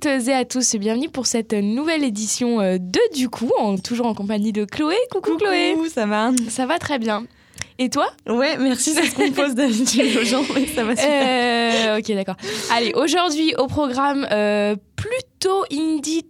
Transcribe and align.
toutes 0.00 0.28
et 0.28 0.32
à 0.32 0.46
tous, 0.46 0.76
bienvenue 0.76 1.10
pour 1.10 1.26
cette 1.26 1.52
nouvelle 1.52 2.04
édition 2.04 2.60
euh, 2.60 2.78
de 2.78 3.00
Du 3.14 3.28
coup, 3.28 3.50
en, 3.58 3.76
toujours 3.76 4.06
en 4.06 4.14
compagnie 4.14 4.50
de 4.50 4.64
Chloé. 4.64 4.96
Coucou, 5.10 5.36
Chloé 5.36 5.76
ça 5.92 6.06
va 6.06 6.30
Ça 6.48 6.64
va 6.64 6.78
très 6.78 6.98
bien. 6.98 7.26
Et 7.78 7.90
toi? 7.90 8.10
Ouais, 8.26 8.56
merci, 8.56 8.94
c'est 8.94 9.04
ce 9.04 9.14
qu'on 9.14 9.30
pose 9.30 9.54
d'habitude 9.54 10.16
aux 10.16 10.24
gens, 10.24 10.42
mais 10.54 10.66
ça 10.66 10.84
va 10.84 10.96
super. 10.96 11.96
Euh, 11.96 11.98
ok, 11.98 12.12
d'accord. 12.14 12.36
Allez, 12.72 12.92
aujourd'hui 12.94 13.54
au 13.58 13.66
programme 13.66 14.26
euh, 14.30 14.74
plutôt 14.96 15.64
indie 15.70 16.24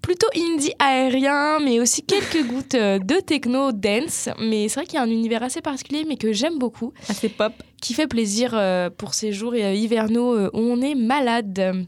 plutôt 0.00 0.28
indie 0.36 0.72
aérien, 0.78 1.58
mais 1.58 1.80
aussi 1.80 2.02
quelques 2.02 2.46
gouttes 2.48 2.76
euh, 2.76 3.00
de 3.00 3.16
techno 3.16 3.72
dance. 3.72 4.28
Mais 4.38 4.68
c'est 4.68 4.80
vrai 4.80 4.86
qu'il 4.86 4.94
y 4.94 4.98
a 4.98 5.02
un 5.02 5.10
univers 5.10 5.42
assez 5.42 5.60
particulier, 5.60 6.04
mais 6.06 6.16
que 6.16 6.32
j'aime 6.32 6.58
beaucoup. 6.58 6.92
Assez 7.08 7.28
pop. 7.28 7.52
Qui 7.82 7.94
fait 7.94 8.06
plaisir 8.06 8.60
pour 8.96 9.14
ces 9.14 9.32
jours 9.32 9.56
hivernaux 9.56 10.36
où 10.36 10.50
on 10.52 10.80
est 10.80 10.94
malade. 10.94 11.86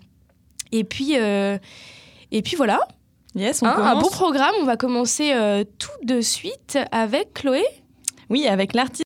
Et 0.73 0.85
puis, 0.85 1.19
euh, 1.19 1.59
et 2.31 2.43
puis 2.43 2.57
voilà, 2.57 2.81
Yes, 3.35 3.63
on 3.63 3.67
Hein, 3.67 3.77
un 3.79 4.01
beau 4.01 4.11
programme. 4.11 4.55
On 4.61 4.65
va 4.65 4.77
commencer 4.77 5.33
euh, 5.33 5.65
tout 5.79 6.05
de 6.05 6.21
suite 6.21 6.79
avec 6.91 7.35
Chloé. 7.35 7.63
Oui, 8.29 8.47
avec 8.49 8.75
l'artiste. 8.75 9.05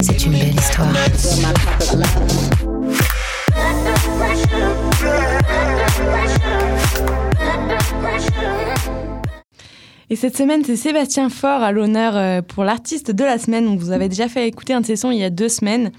C'est 0.00 0.24
une 0.24 0.32
belle 0.32 0.54
histoire. 0.54 0.88
Et 10.10 10.16
cette 10.16 10.38
semaine, 10.38 10.64
c'est 10.64 10.76
Sébastien 10.76 11.28
Faure 11.28 11.62
à 11.62 11.70
l'honneur 11.70 12.16
euh, 12.16 12.40
pour 12.40 12.64
l'artiste 12.64 13.10
de 13.10 13.24
la 13.24 13.36
semaine. 13.36 13.68
On 13.68 13.76
vous 13.76 13.90
avait 13.90 14.08
déjà 14.08 14.26
fait 14.28 14.48
écouter 14.48 14.72
un 14.72 14.80
de 14.80 14.86
ses 14.86 14.96
sons 14.96 15.10
il 15.10 15.18
y 15.18 15.24
a 15.24 15.28
deux 15.28 15.50
semaines. 15.50 15.92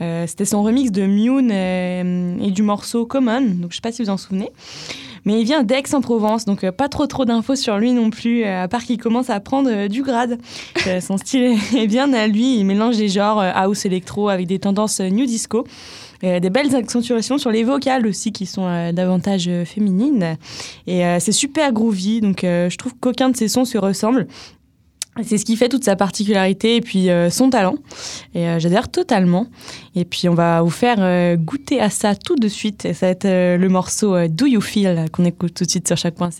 Euh, 0.00 0.26
C'était 0.26 0.44
son 0.44 0.64
remix 0.64 0.90
de 0.90 1.06
Mune 1.06 1.50
euh, 1.52 2.38
et 2.42 2.50
du 2.50 2.62
morceau 2.62 3.06
Common. 3.06 3.40
Donc, 3.40 3.70
je 3.70 3.76
sais 3.76 3.80
pas 3.80 3.92
si 3.92 4.02
vous 4.02 4.10
en 4.10 4.16
souvenez. 4.16 4.50
Mais 5.24 5.40
il 5.40 5.44
vient 5.44 5.62
d'Aix-en-Provence, 5.62 6.44
donc 6.44 6.64
euh, 6.64 6.72
pas 6.72 6.88
trop 6.88 7.06
trop 7.06 7.24
d'infos 7.24 7.54
sur 7.56 7.78
lui 7.78 7.92
non 7.92 8.10
plus, 8.10 8.44
euh, 8.44 8.64
à 8.64 8.68
part 8.68 8.82
qu'il 8.84 8.98
commence 8.98 9.30
à 9.30 9.38
prendre 9.40 9.70
euh, 9.70 9.88
du 9.88 10.02
grade. 10.02 10.38
Son 11.00 11.16
style 11.16 11.56
est- 11.76 11.86
bien 11.86 12.12
à 12.12 12.26
lui, 12.26 12.58
il 12.58 12.64
mélange 12.64 12.96
des 12.96 13.08
genres 13.08 13.40
house 13.40 13.84
électro 13.86 14.28
avec 14.28 14.46
des 14.46 14.58
tendances 14.58 15.00
new 15.00 15.26
disco. 15.26 15.64
Euh, 16.24 16.38
des 16.38 16.50
belles 16.50 16.76
accentuations 16.76 17.36
sur 17.36 17.50
les 17.50 17.64
vocales 17.64 18.06
aussi 18.06 18.30
qui 18.30 18.46
sont 18.46 18.64
euh, 18.64 18.92
davantage 18.92 19.48
euh, 19.48 19.64
féminines. 19.64 20.36
Et 20.86 21.02
c'est 21.18 21.32
super 21.32 21.72
groovy, 21.72 22.20
donc 22.20 22.40
je 22.42 22.76
trouve 22.76 22.94
qu'aucun 23.00 23.30
de 23.30 23.36
ses 23.36 23.48
sons 23.48 23.64
se 23.64 23.76
ressemble. 23.78 24.26
C'est 25.22 25.36
ce 25.36 25.44
qui 25.44 25.56
fait 25.56 25.68
toute 25.68 25.84
sa 25.84 25.94
particularité 25.94 26.76
et 26.76 26.80
puis 26.80 27.10
euh, 27.10 27.28
son 27.28 27.50
talent. 27.50 27.76
Et 28.34 28.48
euh, 28.48 28.58
j'adhère 28.58 28.90
totalement. 28.90 29.46
Et 29.94 30.06
puis 30.06 30.26
on 30.30 30.34
va 30.34 30.62
vous 30.62 30.70
faire 30.70 30.96
euh, 31.00 31.36
goûter 31.36 31.80
à 31.80 31.90
ça 31.90 32.14
tout 32.14 32.36
de 32.36 32.48
suite. 32.48 32.86
Et 32.86 32.94
ça 32.94 33.06
va 33.06 33.12
être 33.12 33.26
euh, 33.26 33.58
le 33.58 33.68
morceau 33.68 34.14
euh, 34.14 34.28
Do 34.28 34.46
You 34.46 34.62
Feel 34.62 35.10
qu'on 35.12 35.26
écoute 35.26 35.52
tout 35.52 35.64
de 35.64 35.70
suite 35.70 35.86
sur 35.86 35.98
chaque 35.98 36.14
point. 36.14 36.30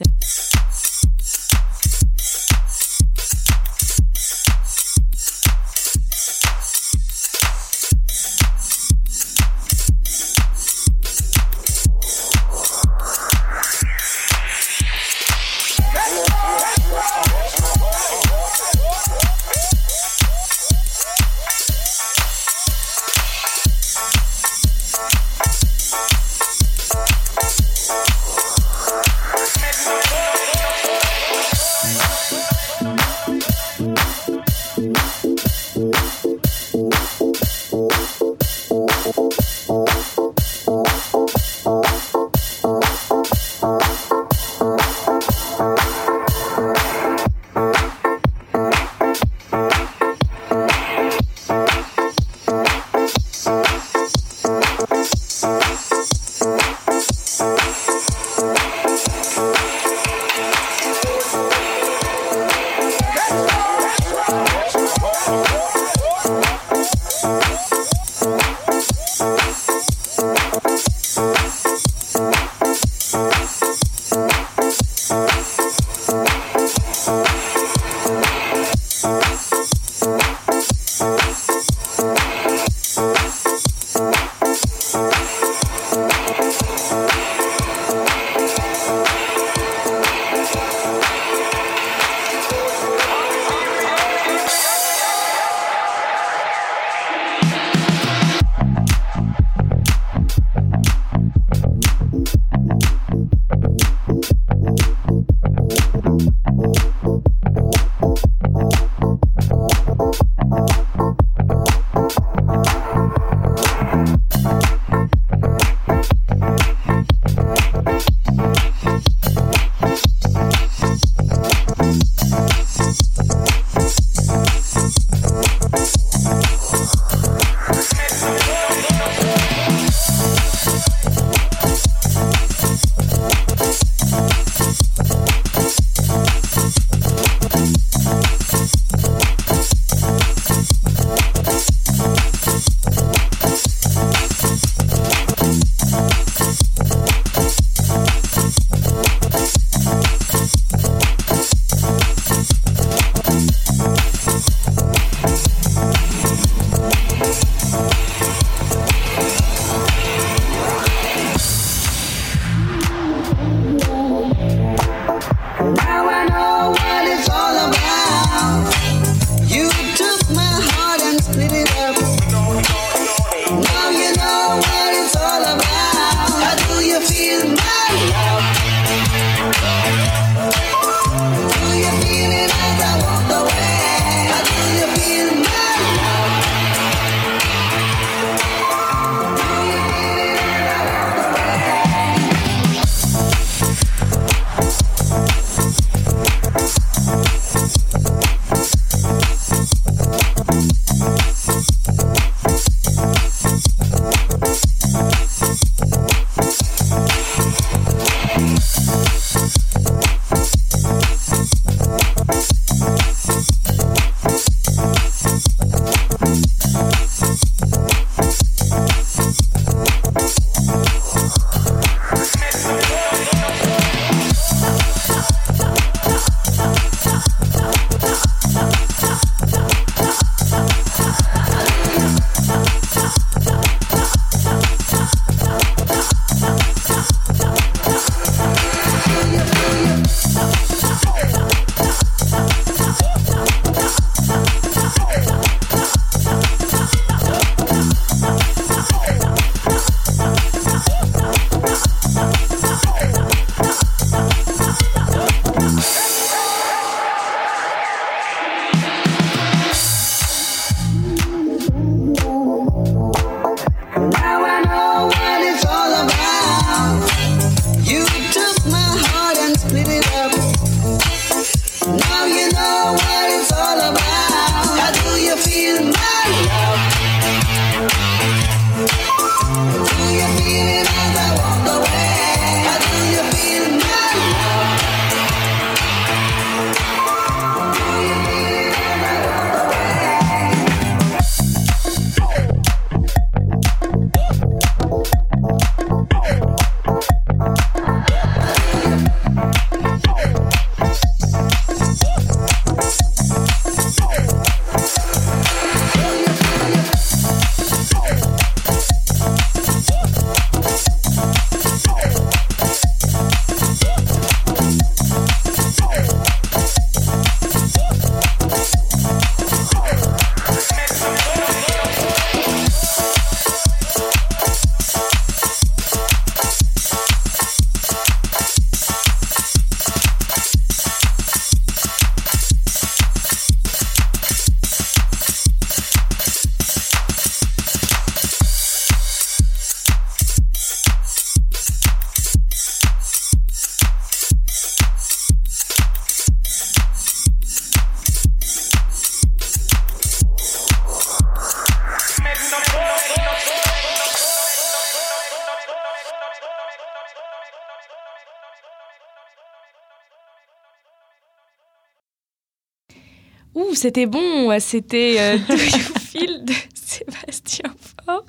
C'était 363.83 364.07
bon. 364.07 364.57
C'était 364.61 365.17
euh, 365.19 365.39
Do 365.49 365.55
You 365.55 366.45
de 366.45 366.53
Sébastien 366.73 367.75
Faure. 368.07 368.25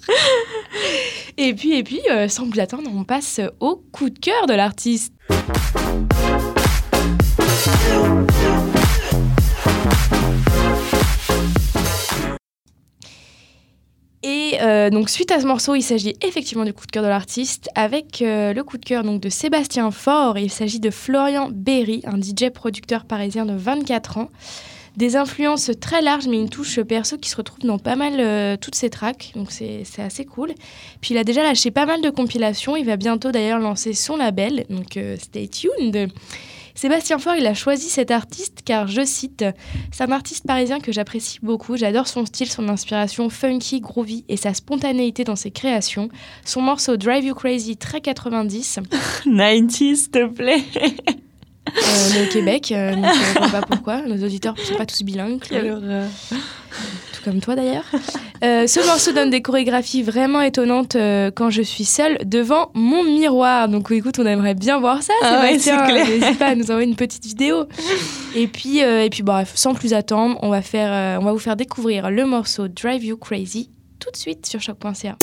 Et 1.37 1.53
puis, 1.53 1.77
et 1.77 1.83
puis 1.83 2.01
euh, 2.09 2.27
sans 2.27 2.49
plus 2.49 2.59
attendre, 2.59 2.89
on 2.91 3.03
passe 3.03 3.39
au 3.59 3.75
coup 3.91 4.09
de 4.09 4.17
cœur 4.17 4.47
de 4.47 4.53
l'artiste. 4.53 5.13
Et 14.23 14.53
euh, 14.61 14.89
donc 14.89 15.09
suite 15.09 15.31
à 15.31 15.39
ce 15.39 15.45
morceau, 15.45 15.75
il 15.75 15.83
s'agit 15.83 16.15
effectivement 16.21 16.65
du 16.65 16.73
coup 16.73 16.87
de 16.87 16.91
cœur 16.91 17.03
de 17.03 17.09
l'artiste 17.09 17.69
avec 17.75 18.23
euh, 18.23 18.53
le 18.53 18.63
coup 18.63 18.79
de 18.79 18.85
cœur 18.85 19.03
donc 19.03 19.21
de 19.21 19.29
Sébastien 19.29 19.91
Faure. 19.91 20.39
Il 20.39 20.49
s'agit 20.49 20.79
de 20.79 20.89
Florian 20.89 21.49
Berry, 21.51 22.01
un 22.05 22.19
DJ 22.19 22.49
producteur 22.49 23.05
parisien 23.05 23.45
de 23.45 23.53
24 23.53 24.17
ans. 24.17 24.29
Des 24.95 25.15
influences 25.15 25.71
très 25.79 26.01
larges, 26.01 26.27
mais 26.27 26.37
une 26.37 26.49
touche 26.49 26.79
perso 26.81 27.17
qui 27.17 27.29
se 27.29 27.35
retrouve 27.35 27.65
dans 27.65 27.79
pas 27.79 27.95
mal 27.95 28.13
euh, 28.19 28.57
toutes 28.57 28.75
ses 28.75 28.91
tracks, 28.91 29.31
donc 29.35 29.51
c'est 29.51 29.83
assez 29.97 30.23
cool. 30.23 30.53
Puis 31.01 31.15
il 31.15 31.17
a 31.17 31.23
déjà 31.23 31.41
lâché 31.41 31.71
pas 31.71 31.87
mal 31.87 32.01
de 32.01 32.11
compilations, 32.11 32.75
il 32.75 32.85
va 32.85 32.95
bientôt 32.95 33.31
d'ailleurs 33.31 33.59
lancer 33.59 33.93
son 33.93 34.17
label, 34.17 34.65
donc 34.69 34.97
euh, 34.97 35.17
stay 35.17 35.47
tuned. 35.47 36.11
Sébastien 36.75 37.19
Faure, 37.19 37.35
il 37.35 37.45
a 37.45 37.53
choisi 37.53 37.89
cet 37.89 38.11
artiste 38.11 38.61
car, 38.65 38.87
je 38.87 39.05
cite, 39.05 39.45
c'est 39.91 40.03
un 40.03 40.11
artiste 40.11 40.45
parisien 40.45 40.79
que 40.79 40.91
j'apprécie 40.91 41.39
beaucoup. 41.41 41.77
J'adore 41.77 42.07
son 42.07 42.25
style, 42.25 42.49
son 42.49 42.67
inspiration 42.67 43.29
funky, 43.29 43.79
groovy 43.79 44.25
et 44.27 44.37
sa 44.37 44.53
spontanéité 44.53 45.23
dans 45.23 45.35
ses 45.35 45.51
créations. 45.51 46.09
Son 46.45 46.61
morceau 46.61 46.97
Drive 46.97 47.25
You 47.25 47.35
Crazy, 47.35 47.77
très 47.77 48.01
90, 48.01 48.79
90, 49.25 49.69
s'il 49.69 50.09
te 50.09 50.25
plaît. 50.27 50.63
euh, 51.69 52.09
mais 52.13 52.27
au 52.27 52.29
Québec, 52.31 52.71
euh, 52.71 52.93
donc, 52.95 53.05
euh, 53.05 53.09
je 53.35 53.39
vois 53.39 53.61
pas 53.61 53.61
pourquoi. 53.67 54.01
Nos 54.01 54.23
auditeurs 54.23 54.53
ne 54.57 54.59
sont 54.63 54.75
pas 54.75 54.85
tous 54.85 55.01
bilingues, 55.03 55.39
tout 57.13 57.23
comme 57.23 57.39
toi 57.39 57.55
d'ailleurs. 57.55 57.85
Euh, 58.43 58.67
ce 58.67 58.85
morceau 58.85 59.13
donne 59.13 59.29
des 59.29 59.41
chorégraphies 59.41 60.03
vraiment 60.03 60.41
étonnantes 60.41 60.97
euh, 60.97 61.31
quand 61.33 61.49
je 61.49 61.61
suis 61.61 61.85
seule 61.85 62.17
devant 62.25 62.69
mon 62.73 63.03
miroir. 63.03 63.69
Donc 63.69 63.89
écoute, 63.91 64.19
on 64.19 64.25
aimerait 64.25 64.55
bien 64.55 64.79
voir 64.79 65.01
ça, 65.01 65.13
Ah 65.23 65.39
ouais. 65.41 65.53
N'hésite 65.53 66.37
pas 66.37 66.47
à 66.47 66.55
nous 66.55 66.69
envoyer 66.69 66.87
une 66.89 66.97
petite 66.97 67.25
vidéo. 67.25 67.65
Et 68.35 68.47
puis, 68.47 68.83
euh, 68.83 69.03
et 69.05 69.09
puis 69.09 69.23
bref, 69.23 69.53
sans 69.55 69.73
plus 69.73 69.93
attendre, 69.93 70.37
on 70.41 70.49
va, 70.49 70.61
faire, 70.61 70.91
euh, 70.91 71.21
on 71.21 71.25
va 71.25 71.31
vous 71.31 71.39
faire 71.39 71.55
découvrir 71.55 72.11
le 72.11 72.25
morceau 72.25 72.67
Drive 72.67 73.05
You 73.05 73.15
Crazy 73.15 73.69
tout 73.99 74.11
de 74.11 74.17
suite 74.17 74.45
sur 74.45 74.59
choc.ca. 74.59 75.15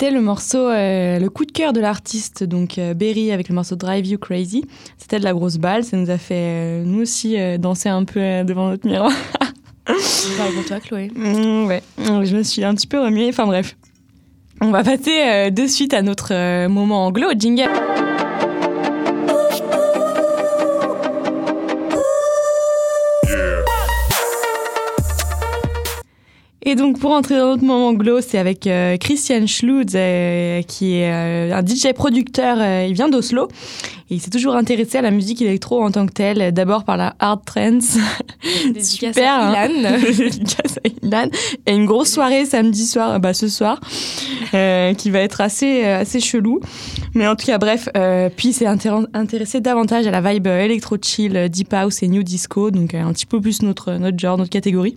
c'était 0.00 0.14
le 0.14 0.22
morceau, 0.22 0.66
euh, 0.66 1.18
le 1.18 1.28
coup 1.28 1.44
de 1.44 1.52
cœur 1.52 1.74
de 1.74 1.80
l'artiste, 1.80 2.42
donc 2.42 2.78
euh, 2.78 2.94
Berry 2.94 3.32
avec 3.32 3.50
le 3.50 3.54
morceau 3.54 3.76
Drive 3.76 4.06
You 4.06 4.16
Crazy. 4.16 4.64
C'était 4.96 5.18
de 5.18 5.24
la 5.24 5.34
grosse 5.34 5.58
balle, 5.58 5.84
ça 5.84 5.98
nous 5.98 6.08
a 6.08 6.16
fait 6.16 6.36
euh, 6.36 6.84
nous 6.86 7.02
aussi 7.02 7.36
danser 7.58 7.90
un 7.90 8.04
peu 8.04 8.42
devant 8.42 8.70
notre 8.70 8.88
miroir. 8.88 9.12
Parle 9.84 10.52
pour 10.54 10.64
toi, 10.64 10.80
Chloé. 10.80 11.10
Mm, 11.14 11.66
ouais, 11.66 11.82
je 11.98 12.34
me 12.34 12.42
suis 12.42 12.64
un 12.64 12.74
petit 12.74 12.86
peu 12.86 12.98
remuée, 12.98 13.28
enfin 13.28 13.44
bref. 13.44 13.76
On 14.62 14.70
va 14.70 14.82
passer 14.82 15.50
de 15.50 15.66
suite 15.66 15.92
à 15.92 16.00
notre 16.00 16.66
moment 16.68 17.04
anglo, 17.04 17.26
jingle. 17.38 17.68
Et 26.70 26.76
donc 26.76 27.00
pour 27.00 27.10
entrer 27.10 27.36
dans 27.36 27.48
notre 27.48 27.64
moment 27.64 27.88
anglo, 27.88 28.20
c'est 28.20 28.38
avec 28.38 28.64
euh, 28.68 28.96
Christian 28.96 29.44
Schlutz, 29.48 29.94
euh, 29.96 30.62
qui 30.62 30.98
est 30.98 31.10
euh, 31.12 31.52
un 31.52 31.66
DJ 31.66 31.92
producteur, 31.92 32.58
il 32.86 32.94
vient 32.94 33.08
d'Oslo. 33.08 33.48
Et 34.10 34.14
il 34.14 34.20
s'est 34.20 34.30
toujours 34.30 34.56
intéressé 34.56 34.98
à 34.98 35.02
la 35.02 35.12
musique 35.12 35.40
électro 35.40 35.80
en 35.80 35.92
tant 35.92 36.04
que 36.04 36.12
telle, 36.12 36.52
d'abord 36.52 36.82
par 36.82 36.96
la 36.96 37.14
hard 37.20 37.44
trance. 37.44 37.96
Super, 38.80 39.32
à 39.32 39.62
hein. 39.62 39.68
Ilan. 39.68 39.90
À 40.84 41.06
Ilan. 41.06 41.30
Et 41.66 41.72
une 41.72 41.86
grosse 41.86 42.10
soirée 42.10 42.44
samedi 42.44 42.86
soir, 42.86 43.20
bah 43.20 43.34
ce 43.34 43.46
soir, 43.46 43.80
euh, 44.54 44.94
qui 44.94 45.10
va 45.10 45.20
être 45.20 45.40
assez, 45.40 45.84
euh, 45.84 46.00
assez 46.00 46.18
chelou. 46.18 46.60
Mais 47.14 47.28
en 47.28 47.36
tout 47.36 47.46
cas, 47.46 47.58
bref, 47.58 47.88
euh, 47.96 48.28
puis 48.34 48.48
il 48.48 48.52
s'est 48.52 48.66
intér- 48.66 49.06
intéressé 49.14 49.60
davantage 49.60 50.08
à 50.08 50.10
la 50.10 50.20
vibe 50.20 50.48
électro-chill, 50.48 51.48
deep 51.48 51.72
house 51.72 52.02
et 52.02 52.08
new 52.08 52.24
disco, 52.24 52.72
donc 52.72 52.94
un 52.94 53.12
petit 53.12 53.26
peu 53.26 53.40
plus 53.40 53.62
notre, 53.62 53.92
notre 53.92 54.18
genre, 54.18 54.38
notre 54.38 54.50
catégorie. 54.50 54.96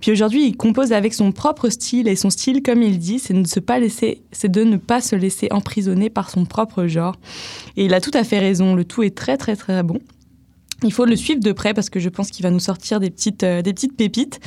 Puis 0.00 0.12
aujourd'hui, 0.12 0.46
il 0.46 0.56
compose 0.56 0.92
avec 0.92 1.12
son 1.12 1.32
propre 1.32 1.68
style, 1.68 2.08
et 2.08 2.16
son 2.16 2.30
style, 2.30 2.62
comme 2.62 2.82
il 2.82 2.98
dit, 2.98 3.18
c'est 3.18 3.34
de, 3.34 3.40
ne 3.40 3.46
se 3.46 3.60
pas 3.60 3.78
laisser, 3.78 4.22
c'est 4.32 4.50
de 4.50 4.64
ne 4.64 4.78
pas 4.78 5.02
se 5.02 5.14
laisser 5.14 5.48
emprisonner 5.50 6.08
par 6.08 6.30
son 6.30 6.46
propre 6.46 6.86
genre. 6.86 7.16
Et 7.76 7.84
il 7.84 7.94
a 7.94 8.00
tout 8.00 8.12
à 8.14 8.24
fait 8.24 8.45
le 8.52 8.84
tout 8.84 9.02
est 9.02 9.16
très 9.16 9.36
très 9.36 9.56
très 9.56 9.82
bon. 9.82 10.00
Il 10.82 10.92
faut 10.92 11.06
le 11.06 11.16
suivre 11.16 11.40
de 11.40 11.52
près 11.52 11.72
parce 11.72 11.88
que 11.88 12.00
je 12.00 12.08
pense 12.10 12.30
qu'il 12.30 12.42
va 12.42 12.50
nous 12.50 12.60
sortir 12.60 13.00
des 13.00 13.10
petites, 13.10 13.44
euh, 13.44 13.62
des 13.62 13.72
petites 13.72 13.96
pépites. 13.96 14.40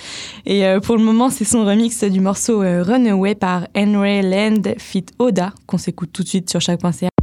Et 0.46 0.66
euh, 0.66 0.80
pour 0.80 0.96
le 0.96 1.04
moment, 1.04 1.30
c'est 1.30 1.44
son 1.44 1.66
remix 1.66 2.04
du 2.04 2.20
morceau 2.20 2.62
euh, 2.62 2.84
Runaway 2.84 3.34
par 3.34 3.68
Henry 3.76 4.22
Land 4.22 4.74
Fit 4.78 5.06
Oda 5.18 5.54
qu'on 5.66 5.80
s'écoute 5.80 6.12
tout 6.14 6.24
de 6.24 6.28
suite 6.28 6.50
sur 6.50 6.62
chaque.ca. 6.62 7.19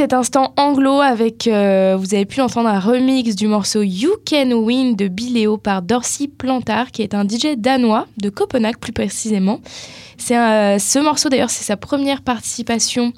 cet 0.00 0.14
instant 0.14 0.54
anglo 0.56 1.02
avec, 1.02 1.46
euh, 1.46 1.94
vous 1.98 2.14
avez 2.14 2.24
pu 2.24 2.40
entendre 2.40 2.70
un 2.70 2.80
remix 2.80 3.36
du 3.36 3.48
morceau 3.48 3.82
You 3.82 4.12
Can 4.26 4.50
Win 4.52 4.96
de 4.96 5.08
Biléo 5.08 5.58
par 5.58 5.82
Dorsey 5.82 6.26
Plantard, 6.26 6.90
qui 6.90 7.02
est 7.02 7.12
un 7.12 7.28
DJ 7.28 7.58
danois, 7.58 8.06
de 8.16 8.30
Copenhague 8.30 8.78
plus 8.78 8.94
précisément. 8.94 9.60
C'est 10.16 10.36
ce 10.78 10.98
morceau 11.00 11.28
d'ailleurs, 11.28 11.50
c'est 11.50 11.64
sa 11.64 11.76
première 11.76 12.22
participation 12.22 13.12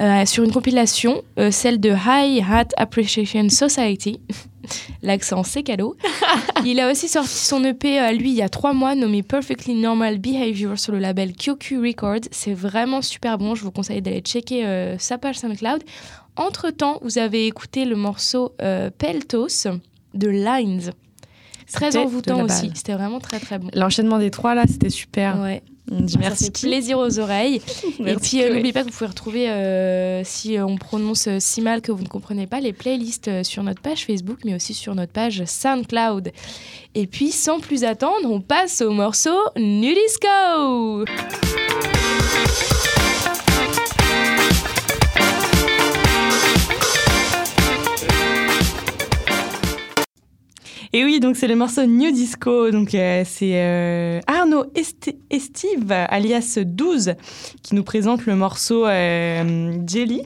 euh, 0.00 0.24
sur 0.24 0.42
une 0.42 0.50
compilation, 0.50 1.22
euh, 1.38 1.50
celle 1.50 1.78
de 1.78 1.90
High 1.90 2.42
Hat 2.50 2.68
Appreciation 2.78 3.48
Society. 3.50 4.18
L'accent, 5.02 5.44
c'est 5.44 5.62
cadeau. 5.62 5.94
il 6.64 6.80
a 6.80 6.90
aussi 6.90 7.08
sorti 7.08 7.34
son 7.34 7.64
EP 7.64 7.98
à 7.98 8.12
lui 8.12 8.30
il 8.30 8.36
y 8.36 8.42
a 8.42 8.48
trois 8.48 8.72
mois, 8.72 8.94
nommé 8.94 9.22
Perfectly 9.22 9.74
Normal 9.74 10.18
Behavior 10.18 10.78
sur 10.78 10.92
le 10.92 10.98
label 10.98 11.34
QQ 11.34 11.80
Records. 11.80 12.28
C'est 12.30 12.54
vraiment 12.54 13.02
super 13.02 13.38
bon. 13.38 13.54
Je 13.54 13.62
vous 13.62 13.70
conseille 13.70 14.02
d'aller 14.02 14.20
checker 14.20 14.66
euh, 14.66 14.98
sa 14.98 15.18
page 15.18 15.38
SoundCloud. 15.38 15.82
Entre 16.36 16.70
temps, 16.70 16.98
vous 17.02 17.18
avez 17.18 17.46
écouté 17.46 17.84
le 17.84 17.96
morceau 17.96 18.54
euh, 18.60 18.90
Peltos 18.90 19.68
de 20.14 20.28
Lines. 20.28 20.92
Très 21.72 21.96
envoûtant 21.96 22.42
aussi. 22.42 22.70
C'était 22.74 22.94
vraiment 22.94 23.20
très 23.20 23.40
très 23.40 23.58
bon. 23.58 23.68
L'enchaînement 23.72 24.18
des 24.18 24.30
trois 24.30 24.54
là, 24.54 24.64
c'était 24.68 24.90
super. 24.90 25.40
Ouais. 25.40 25.62
On 25.90 26.00
dit 26.00 26.14
Ça 26.14 26.18
merci. 26.18 26.44
fait 26.46 26.68
plaisir 26.68 26.98
aux 26.98 27.18
oreilles. 27.18 27.60
Et 28.06 28.14
puis, 28.16 28.42
euh, 28.42 28.54
n'oubliez 28.54 28.72
pas 28.72 28.80
que 28.80 28.86
vous 28.86 28.92
pouvez 28.96 29.08
retrouver, 29.08 29.50
euh, 29.50 30.22
si 30.24 30.56
euh, 30.56 30.64
on 30.64 30.76
prononce 30.76 31.28
euh, 31.28 31.36
si 31.40 31.60
mal 31.60 31.82
que 31.82 31.92
vous 31.92 32.02
ne 32.02 32.08
comprenez 32.08 32.46
pas, 32.46 32.60
les 32.60 32.72
playlists 32.72 33.42
sur 33.42 33.62
notre 33.62 33.82
page 33.82 34.06
Facebook, 34.06 34.38
mais 34.44 34.54
aussi 34.54 34.72
sur 34.72 34.94
notre 34.94 35.12
page 35.12 35.44
SoundCloud. 35.44 36.32
Et 36.94 37.06
puis, 37.06 37.32
sans 37.32 37.60
plus 37.60 37.84
attendre, 37.84 38.30
on 38.30 38.40
passe 38.40 38.80
au 38.80 38.92
morceau 38.92 39.36
Nudisco 39.56 41.04
Et 50.96 51.02
oui, 51.04 51.18
donc 51.18 51.34
c'est 51.34 51.48
le 51.48 51.56
morceau 51.56 51.84
New 51.86 52.12
Disco. 52.12 52.70
Donc 52.70 52.94
euh, 52.94 53.24
c'est 53.26 53.60
euh, 53.60 54.20
Arnaud 54.28 54.66
Esti- 54.76 55.18
Estive, 55.28 55.90
alias 55.90 56.56
12, 56.64 57.14
qui 57.64 57.74
nous 57.74 57.82
présente 57.82 58.26
le 58.26 58.36
morceau 58.36 58.86
euh, 58.86 59.72
Jelly. 59.88 60.22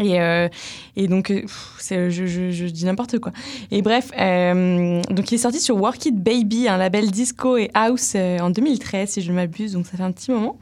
Et, 0.00 0.18
euh, 0.20 0.48
et 0.96 1.08
donc, 1.08 1.30
euh, 1.30 1.42
je, 2.10 2.66
dis 2.66 2.84
n'importe 2.86 3.18
quoi. 3.18 3.32
Et 3.70 3.82
bref, 3.82 4.10
euh, 4.18 5.02
donc 5.10 5.30
il 5.30 5.34
est 5.34 5.38
sorti 5.38 5.60
sur 5.60 5.76
Work 5.76 6.06
It 6.06 6.16
Baby, 6.16 6.68
un 6.68 6.78
label 6.78 7.10
disco 7.10 7.58
et 7.58 7.70
house 7.74 8.14
en 8.14 8.50
2013, 8.50 9.10
si 9.10 9.22
je 9.22 9.30
ne 9.30 9.36
m'abuse, 9.36 9.74
donc 9.74 9.86
ça 9.86 9.98
fait 9.98 10.02
un 10.02 10.12
petit 10.12 10.30
moment. 10.30 10.56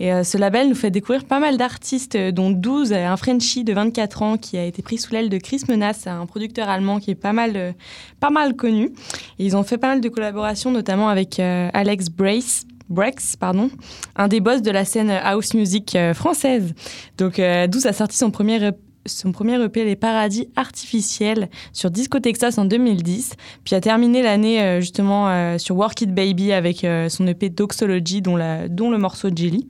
Et 0.00 0.10
ce 0.22 0.36
label 0.36 0.68
nous 0.68 0.74
fait 0.74 0.90
découvrir 0.90 1.24
pas 1.24 1.40
mal 1.40 1.56
d'artistes, 1.56 2.16
dont 2.16 2.50
12, 2.50 2.92
euh, 2.92 3.06
un 3.06 3.16
Frenchie 3.16 3.64
de 3.64 3.72
24 3.72 4.22
ans 4.22 4.36
qui 4.36 4.58
a 4.58 4.64
été 4.64 4.82
pris 4.82 4.98
sous 4.98 5.12
l'aile 5.12 5.30
de 5.30 5.38
Chris 5.38 5.62
Menace, 5.68 6.06
un 6.06 6.26
producteur 6.26 6.68
allemand 6.68 7.00
qui 7.00 7.10
est 7.10 7.14
pas 7.14 7.32
mal, 7.32 7.74
pas 8.20 8.30
mal 8.30 8.54
connu. 8.54 8.90
Et 9.38 9.46
ils 9.46 9.56
ont 9.56 9.62
fait 9.62 9.78
pas 9.78 9.88
mal 9.88 10.02
de 10.02 10.08
collaborations, 10.10 10.70
notamment 10.70 11.08
avec 11.08 11.38
Alex 11.38 12.10
Brace. 12.10 12.66
Brex, 12.88 13.36
pardon, 13.36 13.70
un 14.16 14.28
des 14.28 14.40
boss 14.40 14.62
de 14.62 14.70
la 14.70 14.84
scène 14.84 15.10
house 15.10 15.54
music 15.54 15.96
euh, 15.96 16.14
française. 16.14 16.74
Donc, 17.18 17.38
euh, 17.38 17.66
12 17.66 17.86
a 17.86 17.92
sorti 17.92 18.16
son 18.16 18.30
premier, 18.30 18.72
son 19.06 19.32
premier 19.32 19.62
EP, 19.62 19.84
Les 19.84 19.96
Paradis 19.96 20.48
Artificiels, 20.56 21.48
sur 21.72 21.90
Disco 21.90 22.20
Texas 22.20 22.58
en 22.58 22.64
2010, 22.64 23.34
puis 23.64 23.74
a 23.74 23.80
terminé 23.80 24.22
l'année 24.22 24.62
euh, 24.62 24.80
justement 24.80 25.28
euh, 25.28 25.58
sur 25.58 25.76
Work 25.76 26.02
It 26.02 26.14
Baby 26.14 26.52
avec 26.52 26.86
son 27.08 27.26
EP 27.26 27.48
Doxology, 27.48 28.22
dont, 28.22 28.36
la, 28.36 28.68
dont 28.68 28.90
le 28.90 28.98
morceau 28.98 29.28
Jelly. 29.34 29.68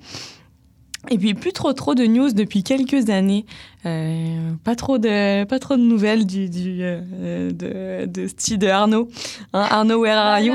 Et 1.10 1.18
puis 1.18 1.34
plus 1.34 1.52
trop 1.52 1.72
trop 1.72 1.94
de 1.94 2.04
news 2.04 2.32
depuis 2.32 2.62
quelques 2.62 3.10
années, 3.10 3.44
Euh, 3.86 4.52
pas 4.64 4.74
trop 4.76 4.96
de 4.96 5.44
pas 5.44 5.58
trop 5.58 5.76
de 5.76 5.82
nouvelles 5.82 6.24
du, 6.24 6.48
du 6.48 6.78
euh, 6.80 7.50
de 7.50 8.06
de 8.06 8.26
style 8.28 8.58
de 8.58 8.66
Arnaud, 8.68 9.08
Hein, 9.52 9.66
Arnaud 9.70 10.00
Where 10.00 10.16
Are 10.16 10.40
You? 10.40 10.54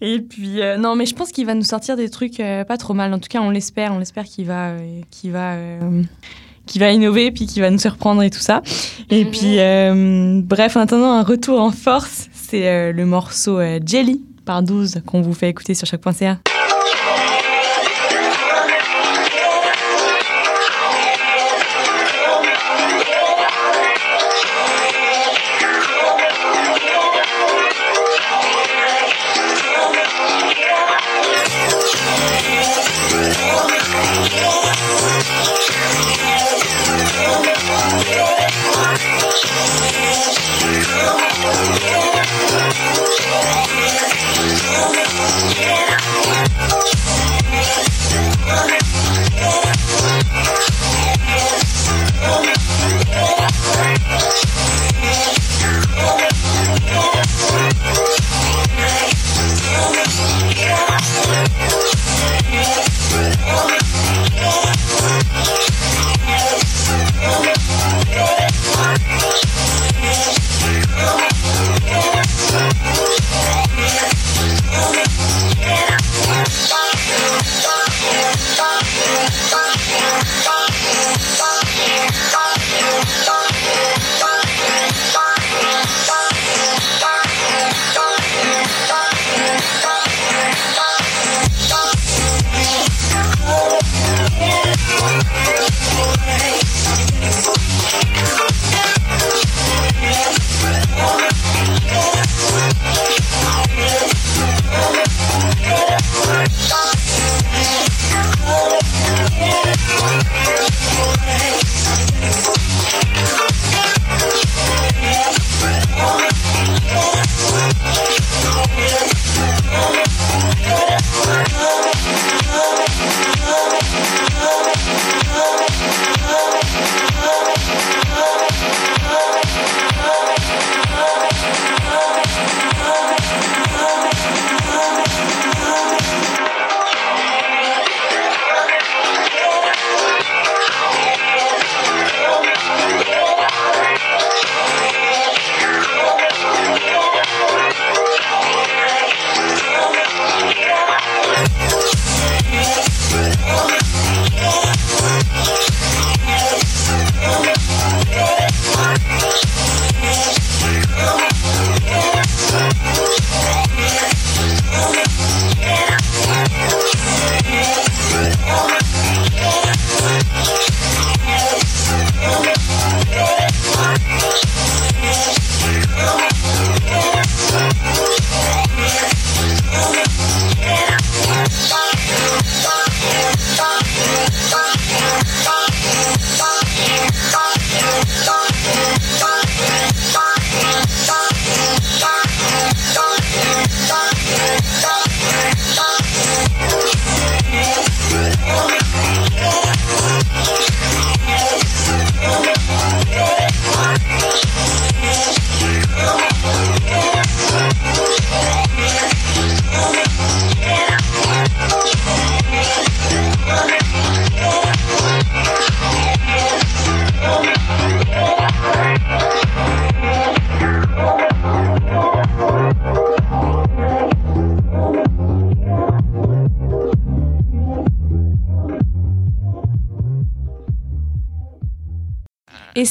Et 0.00 0.20
puis 0.20 0.62
euh, 0.62 0.78
non 0.78 0.96
mais 0.96 1.04
je 1.04 1.14
pense 1.14 1.32
qu'il 1.32 1.44
va 1.44 1.52
nous 1.54 1.64
sortir 1.64 1.96
des 1.96 2.08
trucs 2.08 2.40
euh, 2.40 2.64
pas 2.64 2.78
trop 2.78 2.94
mal. 2.94 3.12
En 3.12 3.18
tout 3.18 3.28
cas 3.28 3.40
on 3.42 3.50
l'espère, 3.50 3.92
on 3.94 3.98
l'espère 3.98 4.24
qu'il 4.24 4.46
va 4.46 4.70
euh, 4.70 5.00
qu'il 5.10 5.32
va 5.32 5.52
euh, 5.52 6.02
qu'il 6.64 6.80
va 6.80 6.90
innover 6.92 7.30
puis 7.30 7.44
qu'il 7.46 7.60
va 7.60 7.68
nous 7.70 7.78
surprendre 7.78 8.22
et 8.22 8.30
tout 8.30 8.40
ça. 8.40 8.62
Et 9.10 9.24
Mhm. 9.24 9.30
puis 9.30 9.58
euh, 9.58 10.40
bref 10.42 10.76
en 10.76 10.80
attendant 10.80 11.12
un 11.12 11.22
retour 11.24 11.60
en 11.60 11.72
force, 11.72 12.28
c'est 12.32 12.92
le 12.92 13.04
morceau 13.04 13.60
Jelly 13.84 14.22
par 14.46 14.62
12 14.62 15.02
qu'on 15.06 15.20
vous 15.20 15.34
fait 15.34 15.50
écouter 15.50 15.74
sur 15.74 15.86
chaque.ca. 15.86 16.38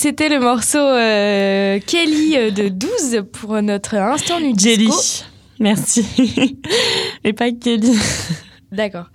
c'était 0.01 0.29
le 0.29 0.39
morceau 0.39 0.79
euh, 0.79 1.79
Kelly 1.85 2.35
euh, 2.35 2.49
de 2.49 2.69
12 2.69 3.21
pour 3.31 3.61
notre 3.61 3.93
instant 3.93 4.39
nu. 4.39 4.53
Jelly. 4.57 4.89
Merci. 5.59 6.03
Et 7.23 7.33
pas 7.33 7.51
Kelly. 7.51 7.99
D'accord. 8.71 9.05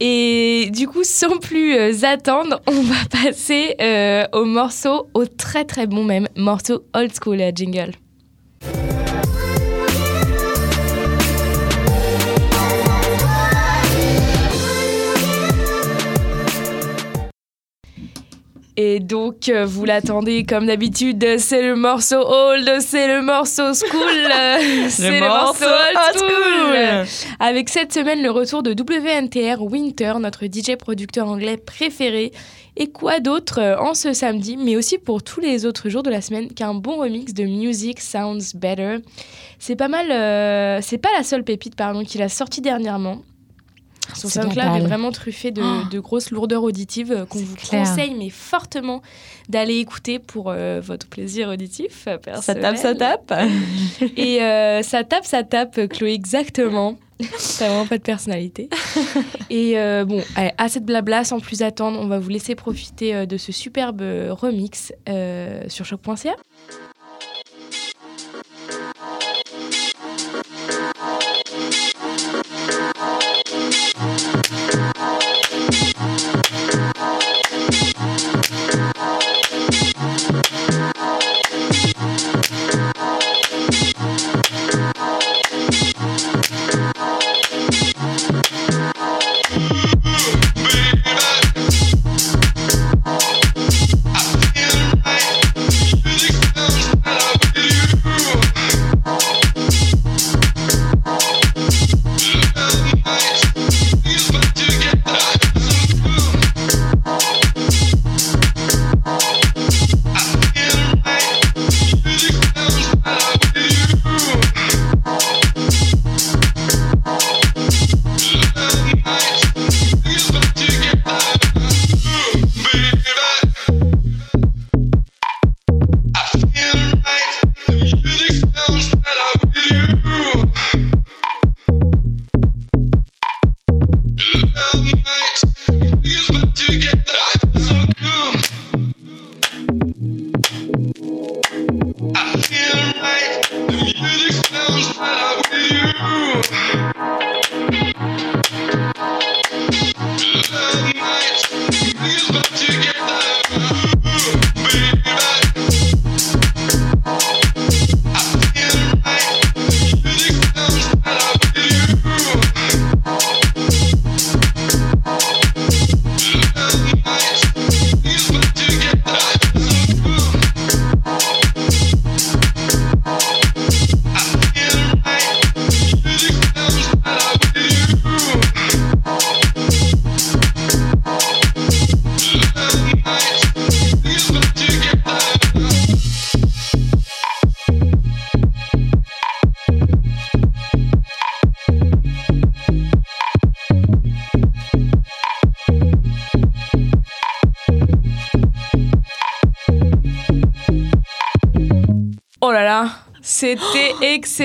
Et 0.00 0.68
du 0.72 0.88
coup, 0.88 1.04
sans 1.04 1.38
plus 1.38 1.76
euh, 1.76 1.92
attendre, 2.02 2.60
on 2.66 2.82
va 2.82 2.96
passer 3.08 3.76
euh, 3.80 4.26
au 4.32 4.44
morceau, 4.46 5.06
au 5.14 5.26
très 5.26 5.64
très 5.64 5.86
bon 5.86 6.02
même 6.02 6.26
morceau 6.34 6.82
old 6.92 7.12
school 7.14 7.40
euh, 7.40 7.52
jingle. 7.54 7.92
Et 18.82 18.98
donc, 18.98 19.50
euh, 19.50 19.66
vous 19.66 19.84
l'attendez 19.84 20.42
comme 20.42 20.64
d'habitude, 20.64 21.36
c'est 21.36 21.60
le 21.60 21.76
morceau 21.76 22.16
old, 22.16 22.80
c'est 22.80 23.08
le 23.08 23.20
morceau 23.20 23.74
school, 23.74 24.00
euh, 24.34 24.86
c'est 24.88 25.20
le, 25.20 25.28
morceau 25.28 25.66
old 25.66 26.16
school. 26.16 27.06
Avec 27.40 27.68
cette 27.68 27.92
semaine 27.92 28.22
le 28.22 28.30
retour 28.30 28.62
de 28.62 28.70
WNTR 28.70 29.60
Winter, 29.60 30.14
notre 30.18 30.46
DJ 30.46 30.76
producteur 30.78 31.28
anglais 31.28 31.58
préféré. 31.58 32.32
Et 32.78 32.86
quoi 32.86 33.20
d'autre 33.20 33.60
euh, 33.60 33.76
en 33.76 33.92
ce 33.92 34.14
samedi, 34.14 34.56
mais 34.56 34.76
aussi 34.76 34.96
pour 34.96 35.22
tous 35.22 35.40
les 35.40 35.66
autres 35.66 35.90
jours 35.90 36.02
de 36.02 36.08
la 36.08 36.22
semaine, 36.22 36.48
qu'un 36.48 36.72
bon 36.72 37.02
remix 37.02 37.34
de 37.34 37.44
Music 37.44 38.00
Sounds 38.00 38.54
Better. 38.54 39.00
C'est 39.58 39.76
pas 39.76 39.88
mal, 39.88 40.06
c'est 40.82 40.96
pas 40.96 41.10
la 41.18 41.22
seule 41.22 41.44
pépite 41.44 41.76
pardon 41.76 42.02
qu'il 42.02 42.22
a 42.22 42.30
sorti 42.30 42.62
dernièrement. 42.62 43.18
Son 44.14 44.28
SoundCloud 44.28 44.76
est 44.76 44.80
vraiment 44.86 45.12
truffé 45.12 45.50
de, 45.50 45.62
Oh. 45.62 45.88
de 45.90 46.00
grosses 46.00 46.30
lourdeurs 46.30 46.62
auditives 46.64 47.12
euh, 47.12 47.24
qu'on 47.26 47.38
vous 47.38 47.54
clair. 47.54 47.84
conseille, 47.86 48.14
mais 48.18 48.28
fortement 48.28 49.02
d'aller 49.48 49.76
écouter 49.76 50.18
pour 50.18 50.50
euh, 50.50 50.80
votre 50.82 51.06
plaisir 51.06 51.48
auditif. 51.48 52.06
euh, 52.08 52.18
Ça 52.40 52.54
tape, 52.54 52.76
ça 52.76 52.94
tape. 52.94 53.32
Et 54.16 54.42
euh, 54.42 54.82
ça 54.82 55.04
tape, 55.04 55.24
ça 55.24 55.42
tape, 55.44 55.86
Chloé, 55.88 56.12
exactement. 56.12 56.96
T'as 57.58 57.68
vraiment 57.68 57.86
pas 57.86 57.98
de 57.98 58.02
personnalité. 58.02 58.68
Et 59.50 59.78
euh, 59.78 60.04
bon, 60.04 60.22
allez, 60.36 60.52
assez 60.58 60.80
de 60.80 60.86
blabla, 60.86 61.22
sans 61.24 61.38
plus 61.38 61.62
attendre, 61.62 62.00
on 62.00 62.06
va 62.06 62.18
vous 62.18 62.30
laisser 62.30 62.54
profiter 62.54 63.26
de 63.26 63.36
ce 63.36 63.52
superbe 63.52 64.02
remix 64.30 64.92
euh, 65.08 65.62
sur 65.68 65.84
choc.ca. 65.84 66.34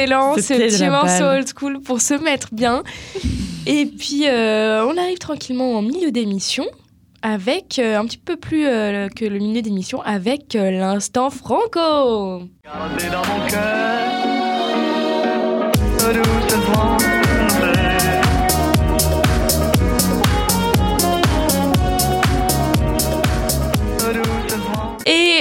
excellent 0.05 0.35
ce 0.35 0.53
petit 0.53 0.89
morceau 0.89 1.23
old 1.23 1.47
school 1.47 1.81
pour 1.81 2.01
se 2.01 2.13
mettre 2.13 2.49
bien. 2.51 2.83
Et 3.67 3.85
puis 3.85 4.27
euh, 4.27 4.85
on 4.85 4.97
arrive 4.97 5.17
tranquillement 5.17 5.77
en 5.77 5.81
milieu 5.81 6.11
d'émission 6.11 6.65
avec 7.25 7.79
euh, 7.79 7.97
un 7.97 8.05
petit 8.05 8.19
peu 8.19 8.37
plus 8.37 8.67
euh, 8.67 9.09
que 9.09 9.25
le 9.25 9.39
milieu 9.39 9.63
d'émission 9.63 9.99
avec 10.03 10.55
euh, 10.55 10.69
l'instant 10.69 11.31
franco. 11.31 12.43
Gardez 12.63 13.09
dans 13.11 13.25
mon 13.25 13.47
cœur 13.47 13.95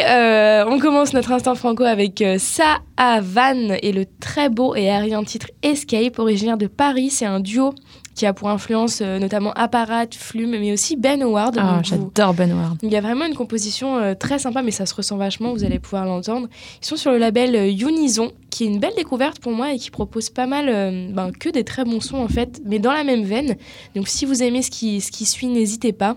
euh, 0.09 0.65
on 0.69 0.79
commence 0.79 1.13
notre 1.13 1.33
instant 1.33 1.55
franco 1.55 1.85
avec 1.85 2.21
euh, 2.23 2.37
Sa 2.39 2.79
Havane 2.97 3.77
et 3.83 3.93
le 3.93 4.07
très 4.21 4.49
beau 4.49 4.75
et 4.75 4.89
aérien 4.89 5.23
titre 5.25 5.49
Escape, 5.63 6.19
originaire 6.19 6.57
de 6.57 6.67
Paris. 6.67 7.11
C'est 7.11 7.27
un 7.27 7.41
duo 7.41 7.75
qui 8.15 8.27
a 8.27 8.33
pour 8.33 8.49
influence 8.49 9.01
euh, 9.01 9.19
notamment 9.19 9.53
Apparat, 9.53 10.07
Flume, 10.17 10.51
mais 10.51 10.73
aussi 10.73 10.97
Ben 10.97 11.23
Howard. 11.23 11.57
Ah, 11.59 11.81
J'adore 11.83 12.35
Ben 12.35 12.53
Ward. 12.53 12.79
Il 12.83 12.91
y 12.91 12.97
a 12.97 13.01
vraiment 13.01 13.27
une 13.27 13.35
composition 13.35 13.97
euh, 13.97 14.15
très 14.15 14.39
sympa, 14.39 14.63
mais 14.63 14.71
ça 14.71 14.87
se 14.87 14.95
ressent 14.95 15.17
vachement, 15.17 15.53
vous 15.53 15.65
allez 15.65 15.79
pouvoir 15.79 16.05
l'entendre. 16.07 16.49
Ils 16.81 16.87
sont 16.87 16.97
sur 16.97 17.11
le 17.11 17.19
label 17.19 17.55
euh, 17.57 17.67
Unison, 17.67 18.31
qui 18.51 18.65
est 18.65 18.69
une 18.69 18.79
belle 18.79 18.95
découverte 18.97 19.41
pour 19.41 19.53
moi 19.53 19.73
et 19.73 19.79
qui 19.79 19.91
propose 19.91 20.31
pas 20.31 20.47
mal, 20.47 20.67
ben, 21.13 21.33
que 21.33 21.49
des 21.49 21.65
très 21.65 21.85
bons 21.85 22.01
sons 22.01 22.19
en 22.19 22.29
fait, 22.29 22.61
mais 22.65 22.79
dans 22.79 22.93
la 22.93 23.03
même 23.03 23.25
veine. 23.25 23.57
Donc 23.97 24.07
si 24.07 24.27
vous 24.27 24.43
aimez 24.43 24.63
ce 24.63 24.71
qui, 24.71 25.01
ce 25.01 25.11
qui 25.11 25.25
suit, 25.25 25.49
n'hésitez 25.49 25.93
pas. 25.93 26.15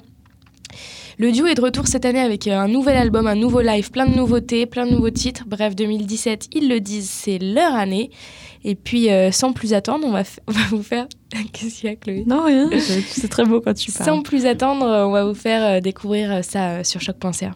Le 1.20 1.32
duo 1.32 1.48
est 1.48 1.56
de 1.56 1.62
retour 1.62 1.88
cette 1.88 2.06
année 2.06 2.20
avec 2.20 2.48
euh, 2.48 2.58
un 2.58 2.68
nouvel 2.68 2.96
album, 2.98 3.26
un 3.28 3.36
nouveau 3.36 3.62
live, 3.62 3.90
plein 3.92 4.06
de 4.06 4.16
nouveautés, 4.16 4.66
plein 4.66 4.86
de 4.86 4.92
nouveaux 4.92 5.10
titres. 5.10 5.44
Bref, 5.48 5.76
2017, 5.76 6.50
ils 6.54 6.70
le 6.70 6.80
disent, 6.80 7.10
c'est 7.10 7.40
leur 7.40 7.74
année. 7.74 8.12
Et 8.64 8.76
puis, 8.76 9.10
euh, 9.10 9.32
sans 9.32 9.54
plus 9.54 9.74
attendre, 9.74 10.06
on 10.06 10.12
va, 10.12 10.22
f- 10.24 10.38
on 10.48 10.52
va 10.52 10.62
vous 10.70 10.84
faire... 10.84 11.08
Qu'est-ce 11.54 11.80
qu'il 11.82 11.90
y 11.90 11.94
a, 11.94 11.96
Chloé? 11.96 12.24
Non, 12.28 12.44
rien. 12.46 12.70
C'est 13.10 13.28
très 13.30 13.46
beau 13.46 13.62
quand 13.62 13.74
tu 13.74 13.92
parles. 13.92 14.06
Sans 14.10 14.22
plus 14.22 14.46
attendre, 14.46 14.86
euh, 14.86 15.06
on 15.06 15.12
va 15.12 15.26
vous 15.26 15.34
faire 15.36 15.82
découvrir 15.82 16.44
ça 16.44 16.84
sur 16.84 17.02
choc.ca. 17.02 17.56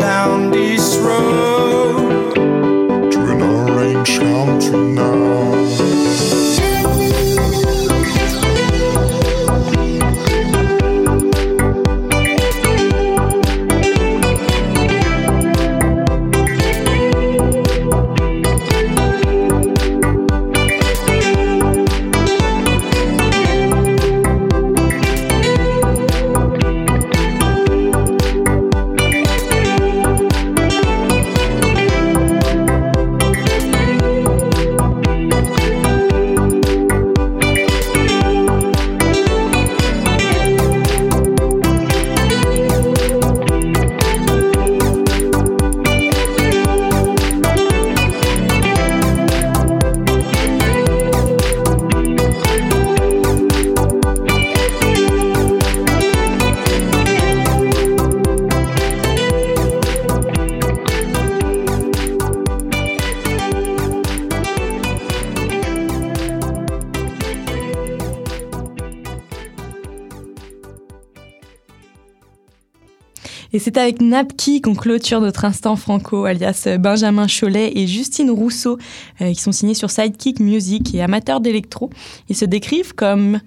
c'est 73.73 73.79
avec 73.79 74.01
Napki 74.01 74.59
qu'on 74.61 74.75
clôture 74.75 75.21
notre 75.21 75.45
instant 75.45 75.75
franco, 75.77 76.25
alias 76.25 76.67
Benjamin 76.79 77.27
Cholet 77.27 77.71
et 77.75 77.87
Justine 77.87 78.29
Rousseau, 78.29 78.77
euh, 79.21 79.31
qui 79.33 79.39
sont 79.41 79.51
signés 79.53 79.73
sur 79.75 79.89
Sidekick 79.89 80.39
Music 80.41 80.93
et 80.93 81.01
amateurs 81.01 81.39
d'électro. 81.39 81.89
Ils 82.27 82.35
se 82.35 82.43
décrivent 82.45 82.93
comme, 82.93 83.39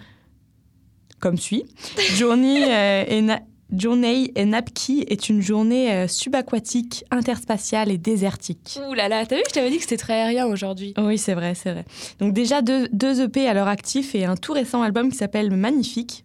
comme 1.21 1.37
suit. 1.37 1.65
Journey, 2.17 2.65
euh, 2.67 3.05
et 3.07 3.21
Na- 3.21 3.41
Journey 3.77 4.31
et 4.35 4.45
Napki 4.47 5.05
est 5.09 5.29
une 5.29 5.43
journée 5.43 5.93
euh, 5.93 6.09
subaquatique, 6.09 7.05
interspatiale 7.11 7.91
et 7.91 7.99
désertique. 7.99 8.79
Ouh 8.89 8.95
là 8.95 9.09
là, 9.09 9.27
t'as 9.27 9.37
vu, 9.37 9.43
je 9.49 9.53
t'avais 9.53 9.69
dit 9.71 9.77
que 9.77 9.83
c'était 9.83 9.97
très 9.97 10.15
aérien 10.15 10.47
aujourd'hui. 10.47 10.95
Oui, 10.99 11.19
c'est 11.19 11.35
vrai, 11.35 11.55
c'est 11.55 11.73
vrai. 11.73 11.85
Donc 12.21 12.33
déjà 12.33 12.63
deux, 12.63 12.89
deux 12.93 13.21
EP 13.23 13.47
à 13.49 13.53
leur 13.53 13.69
actif 13.69 14.15
et 14.15 14.25
un 14.25 14.37
tout 14.37 14.53
récent 14.53 14.81
album 14.83 15.11
qui 15.11 15.19
s'appelle 15.19 15.51
Magnifique. 15.51 16.25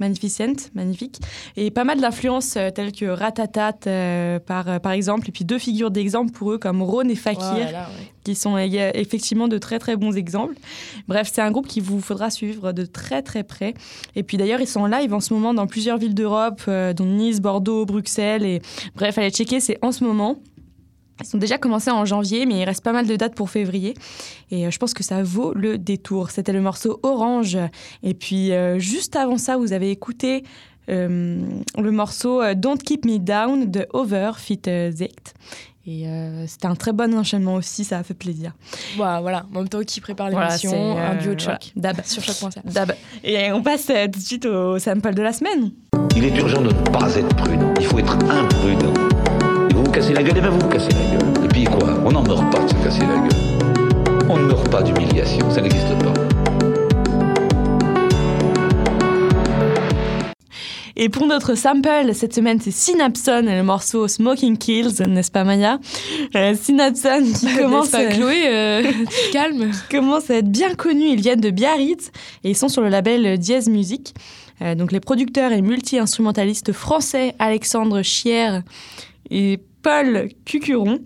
Magnificent, 0.00 0.70
magnifique. 0.74 1.20
Et 1.56 1.70
pas 1.70 1.84
mal 1.84 2.00
d'influences 2.00 2.56
euh, 2.56 2.70
telles 2.70 2.92
que 2.92 3.04
Ratatat, 3.04 3.80
euh, 3.86 4.38
par, 4.38 4.68
euh, 4.68 4.78
par 4.78 4.92
exemple, 4.92 5.28
et 5.28 5.32
puis 5.32 5.44
deux 5.44 5.58
figures 5.58 5.90
d'exemple 5.90 6.32
pour 6.32 6.52
eux 6.52 6.58
comme 6.58 6.82
Ron 6.82 7.08
et 7.08 7.14
Fakir, 7.14 7.42
Voilà, 7.52 7.82
ouais. 7.82 8.12
qui 8.24 8.34
sont 8.34 8.56
effectivement 8.56 9.46
de 9.46 9.58
très 9.58 9.78
très 9.78 9.96
bons 9.96 10.16
exemples. 10.16 10.54
Bref, 11.06 11.30
c'est 11.32 11.42
un 11.42 11.50
groupe 11.50 11.66
qu'il 11.66 11.82
vous 11.82 12.00
faudra 12.00 12.30
suivre 12.30 12.72
de 12.72 12.86
très 12.86 13.22
très 13.22 13.44
près. 13.44 13.74
Et 14.16 14.22
puis 14.22 14.38
d'ailleurs, 14.38 14.60
ils 14.60 14.66
sont 14.66 14.80
en 14.80 14.86
live 14.86 15.12
en 15.12 15.20
ce 15.20 15.34
moment 15.34 15.52
dans 15.52 15.66
plusieurs 15.66 15.98
villes 15.98 16.14
d'Europe, 16.14 16.62
dont 16.66 17.04
Nice, 17.06 17.40
Bordeaux, 17.40 17.84
Bruxelles. 17.84 18.44
Et 18.44 18.62
bref, 18.96 19.18
allez 19.18 19.30
checker, 19.30 19.60
c'est 19.60 19.78
en 19.82 19.92
ce 19.92 20.02
moment. 20.04 20.36
Ils 21.20 21.26
sont 21.26 21.38
déjà 21.38 21.58
commencés 21.58 21.90
en 21.90 22.04
janvier, 22.04 22.46
mais 22.46 22.60
il 22.60 22.64
reste 22.64 22.82
pas 22.82 22.92
mal 22.92 23.06
de 23.06 23.16
dates 23.16 23.34
pour 23.34 23.50
février. 23.50 23.94
Et 24.50 24.66
euh, 24.66 24.70
je 24.70 24.78
pense 24.78 24.94
que 24.94 25.02
ça 25.02 25.22
vaut 25.22 25.52
le 25.54 25.78
détour. 25.78 26.30
C'était 26.30 26.52
le 26.52 26.60
morceau 26.60 27.00
Orange. 27.02 27.58
Et 28.02 28.14
puis 28.14 28.52
euh, 28.52 28.78
juste 28.78 29.16
avant 29.16 29.38
ça, 29.38 29.56
vous 29.56 29.72
avez 29.72 29.90
écouté 29.90 30.44
euh, 30.88 31.40
le 31.78 31.90
morceau 31.90 32.42
Don't 32.54 32.78
Keep 32.78 33.04
Me 33.04 33.18
Down 33.18 33.70
de 33.70 33.86
Over 33.92 34.32
Fit 34.38 34.62
Zect. 34.90 35.34
Et 35.86 36.06
euh, 36.06 36.46
c'était 36.46 36.66
un 36.66 36.74
très 36.74 36.92
bon 36.92 37.14
enchaînement 37.16 37.54
aussi, 37.54 37.84
ça 37.84 37.98
a 37.98 38.02
fait 38.02 38.14
plaisir. 38.14 38.52
Voilà, 38.96 39.20
voilà. 39.20 39.46
En 39.54 39.60
même 39.60 39.68
temps, 39.68 39.80
qui 39.80 40.00
prépare 40.00 40.30
Voilà, 40.30 40.48
l'émission, 40.48 40.70
c'est, 40.70 41.00
un 41.00 41.14
duo 41.16 41.34
de 41.34 41.42
voilà. 41.42 41.58
choc. 41.58 41.72
Dab. 41.74 42.04
Sur 42.04 42.22
choc.ca. 42.22 42.60
Dab. 42.64 42.94
Et 43.24 43.50
on 43.50 43.62
passe 43.62 43.88
euh, 43.90 44.04
tout 44.04 44.18
de 44.18 44.24
suite 44.24 44.46
au 44.46 44.78
sample 44.78 45.14
de 45.14 45.22
la 45.22 45.32
semaine. 45.32 45.72
Il 46.16 46.24
est 46.24 46.36
urgent 46.36 46.60
de 46.60 46.68
ne 46.68 46.90
pas 46.90 47.16
être 47.16 47.34
prudent. 47.34 47.72
Il 47.80 47.86
faut 47.86 47.98
être 47.98 48.12
imprudent. 48.30 48.92
Et 49.90 49.92
vous 49.92 49.98
cassez 50.02 50.14
la 50.14 50.22
gueule, 50.22 50.38
et 50.38 50.40
bien 50.40 50.50
vous 50.50 50.60
vous 50.60 50.68
cassez 50.68 50.88
la 50.90 51.18
gueule. 51.18 51.44
Et 51.44 51.48
puis 51.48 51.64
quoi 51.64 51.98
On 52.06 52.12
n'en 52.12 52.22
meurt 52.22 52.48
pas 52.52 52.62
de 52.62 52.68
se 52.68 52.74
casser 52.74 53.00
la 53.00 53.16
gueule. 53.16 54.28
On 54.28 54.36
ne 54.36 54.44
meurt 54.44 54.68
pas 54.70 54.82
d'humiliation, 54.84 55.50
ça 55.50 55.60
n'existe 55.60 55.88
pas. 55.98 56.12
Et 60.94 61.08
pour 61.08 61.26
notre 61.26 61.56
sample, 61.56 62.14
cette 62.14 62.32
semaine, 62.32 62.60
c'est 62.60 62.70
Synapson 62.70 63.44
et 63.48 63.56
le 63.56 63.64
morceau 63.64 64.06
Smoking 64.06 64.58
Kills, 64.58 65.02
n'est-ce 65.08 65.32
pas 65.32 65.42
Maya 65.42 65.80
Euh, 66.36 66.54
Synapson 66.54 67.24
qui 67.24 67.52
commence, 67.56 67.92
N'est-ce 67.92 68.06
pas, 68.06 68.14
euh, 68.14 68.16
Chloé, 68.16 68.42
euh, 68.46 68.92
calme. 69.32 69.72
commence 69.90 70.30
à 70.30 70.36
être 70.36 70.50
bien 70.52 70.72
connus. 70.74 71.08
Ils 71.08 71.20
viennent 71.20 71.40
de 71.40 71.50
Biarritz 71.50 72.12
et 72.44 72.50
ils 72.50 72.56
sont 72.56 72.68
sur 72.68 72.82
le 72.82 72.90
label 72.90 73.38
Diez 73.38 73.68
Music. 73.68 74.14
Euh, 74.62 74.76
donc 74.76 74.92
les 74.92 75.00
producteurs 75.00 75.50
et 75.50 75.62
multi-instrumentalistes 75.62 76.72
français 76.72 77.34
Alexandre 77.40 78.02
Chier 78.02 78.60
et 79.30 79.58
Paul 79.82 80.28
Cucuron 80.44 81.00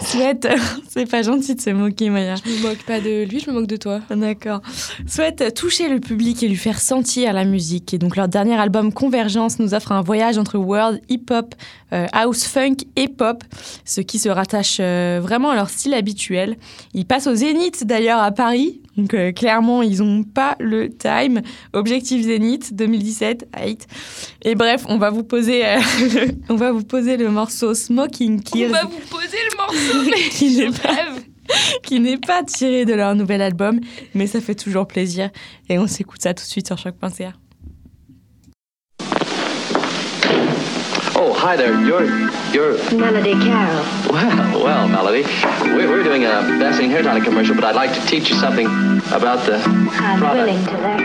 souhaitent... 0.00 0.48
c'est 0.88 1.08
pas 1.08 1.22
gentil 1.22 1.54
de 1.54 1.60
se 1.60 1.70
moquer 1.70 2.10
Maya. 2.10 2.34
Je 2.36 2.50
me 2.50 2.62
moque 2.62 2.82
pas 2.84 3.00
de 3.00 3.24
lui, 3.24 3.40
je 3.40 3.50
me 3.50 3.54
moque 3.54 3.66
de 3.66 3.76
toi. 3.76 4.00
D'accord. 4.10 4.60
Souhaite 5.06 5.54
toucher 5.54 5.88
le 5.88 6.00
public 6.00 6.42
et 6.42 6.48
lui 6.48 6.56
faire 6.56 6.80
sentir 6.80 7.32
la 7.32 7.44
musique. 7.44 7.94
Et 7.94 7.98
donc 7.98 8.16
leur 8.16 8.28
dernier 8.28 8.58
album 8.58 8.92
Convergence 8.92 9.58
nous 9.58 9.74
offre 9.74 9.92
un 9.92 10.02
voyage 10.02 10.38
entre 10.38 10.58
world, 10.58 11.00
hip-hop, 11.08 11.54
euh, 11.92 12.06
house, 12.12 12.44
funk 12.44 12.76
et 12.96 13.08
pop, 13.08 13.42
ce 13.84 14.00
qui 14.00 14.18
se 14.18 14.28
rattache 14.28 14.78
euh, 14.80 15.20
vraiment 15.22 15.50
à 15.50 15.54
leur 15.54 15.70
style 15.70 15.94
habituel. 15.94 16.56
Ils 16.94 17.06
passent 17.06 17.26
au 17.26 17.34
Zénith 17.34 17.84
d'ailleurs 17.86 18.20
à 18.20 18.32
Paris. 18.32 18.80
Donc 18.96 19.12
euh, 19.14 19.32
clairement, 19.32 19.82
ils 19.82 19.98
n'ont 20.02 20.22
pas 20.24 20.56
le 20.58 20.88
time. 20.88 21.42
Objectif 21.72 22.22
Zénith 22.24 22.74
2017, 22.74 23.48
hate. 23.52 23.86
Et 24.42 24.54
bref, 24.54 24.84
on 24.88 24.98
va 24.98 25.10
vous 25.10 25.22
poser, 25.24 25.66
euh, 25.66 25.76
le- 26.14 26.32
on 26.48 26.56
va 26.56 26.72
vous 26.72 26.84
poser 26.84 27.16
le 27.16 27.30
morceau 27.30 27.74
Smoking 27.74 28.42
Kills 28.42 28.66
On 28.66 28.72
va 28.72 28.84
vous 28.84 29.00
poser 29.10 29.36
le 29.50 29.56
morceau, 29.56 30.10
mais 30.10 30.28
qui 30.30 30.56
n'est 30.56 30.70
pas 30.70 30.96
qui 31.84 32.00
n'est 32.00 32.16
pas 32.18 32.42
tiré 32.42 32.84
de 32.84 32.92
leur 32.94 33.14
nouvel 33.14 33.40
album, 33.40 33.78
mais 34.14 34.26
ça 34.26 34.40
fait 34.40 34.54
toujours 34.56 34.88
plaisir. 34.88 35.30
Et 35.68 35.78
on 35.78 35.86
s'écoute 35.86 36.20
ça 36.22 36.34
tout 36.34 36.42
de 36.42 36.48
suite 36.48 36.66
sur 36.66 36.76
choc.ca. 36.78 37.32
Oh, 41.28 41.32
hi 41.32 41.56
there. 41.56 41.74
You're, 41.84 42.06
you're. 42.54 42.78
Melody 42.94 43.32
Carroll. 43.32 43.84
Well, 44.12 44.62
well, 44.62 44.86
Melody. 44.86 45.24
We're, 45.74 45.88
we're 45.90 46.04
doing 46.04 46.22
a 46.24 46.42
Vaseline 46.56 46.88
hair 46.88 47.02
tonic 47.02 47.24
commercial, 47.24 47.56
but 47.56 47.64
I'd 47.64 47.74
like 47.74 47.92
to 47.94 48.00
teach 48.06 48.30
you 48.30 48.36
something 48.36 48.66
about 49.10 49.44
the 49.44 49.56
I'm 49.56 50.20
product. 50.20 50.46
willing 50.46 50.64
to 50.64 50.72
learn. 50.78 51.00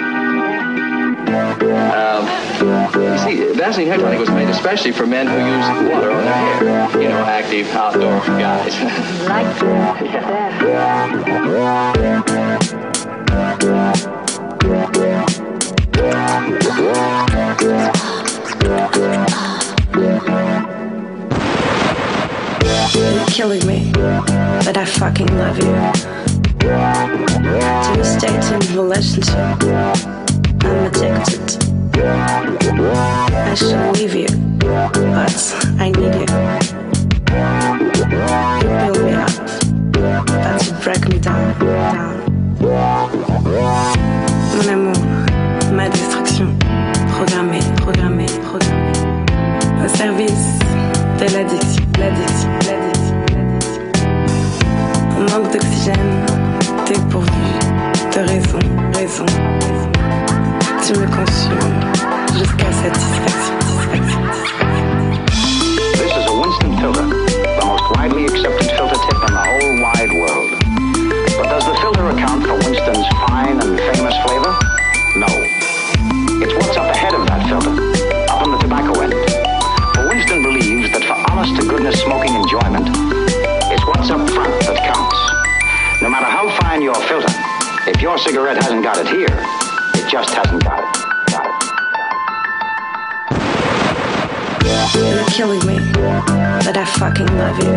Um, 1.91 2.27
you 3.01 3.17
see, 3.17 3.51
Vaseline 3.57 3.87
hair 3.87 3.97
tonic 3.97 4.19
was 4.19 4.29
made 4.29 4.49
especially 4.49 4.91
for 4.91 5.07
men 5.07 5.25
who 5.25 5.37
use 5.37 5.91
water 5.91 6.11
on 6.11 6.23
their 6.23 6.35
hair. 6.35 7.01
You 7.01 7.09
know, 7.09 7.23
active 7.23 7.67
outdoor 7.69 8.19
guys. 8.37 8.75
Like 9.27 9.47
that. 9.59 10.01
You're 18.63 19.40
killing 23.31 23.65
me, 23.65 23.89
but 23.93 24.75
I 24.77 24.83
fucking 24.83 25.27
love 25.37 25.57
you. 25.57 25.71
To 26.59 27.99
a 27.99 28.03
state 28.03 28.43
in 28.51 28.59
relationship, 28.75 29.35
I'm 30.63 30.85
addicted. 30.85 31.63
I 31.95 33.55
should 33.55 33.97
leave 33.97 34.15
you, 34.15 34.27
but 34.59 35.55
I 35.79 35.91
need 35.91 36.13
you. 36.19 36.27
You 38.59 38.69
build 38.81 38.99
me 39.05 39.13
up, 39.13 39.31
but 40.27 40.65
you 40.65 40.73
break 40.83 41.07
me 41.07 41.17
down, 41.19 41.57
down. 41.59 42.15
Mon 44.57 44.67
amour, 44.69 45.01
ma 45.71 45.87
destruction, 45.87 46.49
programmée, 47.13 47.63
programmée, 47.77 48.25
programmée. 48.43 48.91
Au 49.83 49.87
service 49.87 50.59
de 51.17 51.25
l'addiction, 51.33 51.83
l'addiction, 51.97 52.49
l'addiction. 52.67 53.00
On 55.21 55.25
manque 55.25 55.51
d'oxygène, 55.53 56.25
t'es 56.83 56.99
pourvu 57.11 57.29
de 58.11 58.21
raison, 58.21 58.57
raison, 58.95 59.25
raison. 59.61 59.91
Tu 60.83 60.93
me 60.93 61.05
consumes 61.05 61.79
jusqu'à 62.33 62.71
satisfaction, 62.71 63.55
satisfaction, 63.61 64.21
satisfaction. 64.33 65.25
This 65.93 66.11
is 66.17 66.25
a 66.25 66.33
Winston 66.33 66.75
filter, 66.77 67.05
the 67.05 67.65
most 67.67 67.83
widely 67.95 68.25
accepted 68.25 68.71
filter 68.71 68.95
tip 68.95 69.19
in 69.27 69.33
the 69.35 69.43
whole 69.45 69.73
wide 69.83 70.11
world. 70.11 70.49
But 71.37 71.49
does 71.49 71.65
the 71.67 71.75
filter 71.75 72.09
account 72.09 72.47
for 72.47 72.55
Winston's 72.55 73.07
fine 73.27 73.61
and 73.61 73.77
famous 73.77 74.15
flavor? 74.25 74.57
No. 75.17 75.27
It's 76.41 76.53
what's 76.55 76.77
up 76.77 76.90
your 88.01 88.17
cigarette 88.17 88.57
hasn't 88.57 88.83
got 88.83 88.97
it 88.97 89.07
here, 89.07 89.27
it 89.93 90.09
just 90.09 90.33
hasn't 90.33 90.63
got 90.63 90.79
it. 90.79 90.85
Got 91.29 91.45
it. 91.45 91.53
You're 94.95 95.23
killing 95.25 95.63
me, 95.67 95.77
but 96.65 96.75
I 96.75 96.85
fucking 96.97 97.27
love 97.37 97.59
you. 97.59 97.75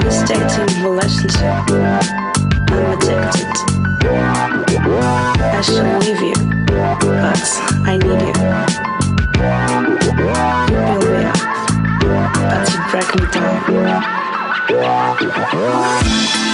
To 0.00 0.10
state 0.10 0.58
in 0.58 0.82
relationship, 0.82 1.42
I'm 2.70 2.92
addicted. 2.96 3.46
I 5.44 5.60
should 5.60 5.84
leave 6.00 6.22
you, 6.22 6.34
but 6.66 7.44
I 7.84 7.98
need 7.98 8.22
you. 8.24 8.32
You 10.64 10.80
build 10.88 11.04
me 11.12 11.20
up, 11.28 11.36
but 12.40 12.64
you 12.72 12.80
break 12.90 13.08
me 13.14 13.24
down. 15.92 16.47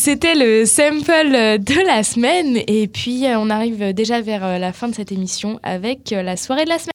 C'était 0.00 0.34
le 0.34 0.64
sample 0.66 1.58
de 1.58 1.86
la 1.86 2.02
semaine. 2.02 2.58
Et 2.66 2.88
puis, 2.88 3.26
euh, 3.26 3.38
on 3.38 3.50
arrive 3.50 3.92
déjà 3.92 4.20
vers 4.20 4.44
euh, 4.44 4.58
la 4.58 4.72
fin 4.72 4.88
de 4.88 4.94
cette 4.94 5.12
émission 5.12 5.60
avec 5.62 6.12
euh, 6.12 6.22
la 6.22 6.36
soirée 6.36 6.64
de 6.64 6.70
la 6.70 6.78
semaine. 6.78 6.90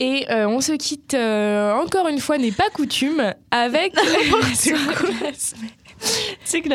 Et 0.00 0.26
euh, 0.30 0.46
on 0.48 0.60
se 0.60 0.72
quitte 0.72 1.14
euh, 1.14 1.72
encore 1.74 2.06
une 2.06 2.20
fois, 2.20 2.38
n'est 2.38 2.52
pas 2.52 2.70
coutume, 2.72 3.34
avec 3.50 3.94
la 3.96 4.54
soirée 4.54 5.12
de 5.12 5.24
la 5.24 5.32
semaine. 5.34 5.70
Tu 6.00 6.06
sais 6.44 6.60
que 6.62 6.68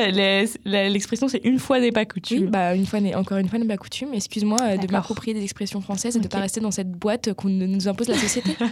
l'expression 0.89 1.30
c'est 1.30 1.39
une 1.45 1.57
fois 1.57 1.80
n'est 1.80 1.93
pas 1.93 2.01
Oui, 2.01 2.07
coutume. 2.07 2.47
bah, 2.47 2.76
une 2.76 2.86
fois 2.86 2.99
n'est 2.99 3.16
encore 3.16 3.38
une 3.38 3.47
fois 3.47 3.57
n'est 3.59 3.66
pas 3.66 3.78
coutume. 3.78 4.14
Excuse-moi 4.14 4.59
euh, 4.61 4.76
de 4.78 4.91
m'approprier 4.91 5.34
des 5.34 5.43
expressions 5.43 5.80
françaises 5.80 6.18
et 6.18 6.20
de 6.20 6.26
Ok. 6.26 6.32
pas 6.32 6.39
rester 6.39 6.59
dans 6.59 6.72
cette 6.72 6.91
boîte 6.91 7.32
qu'on 7.34 7.47
nous 7.47 7.88
impose 7.88 8.09
la 8.09 8.18
société. 8.18 8.57